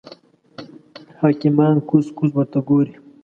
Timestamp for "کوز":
1.87-2.05, 2.17-2.31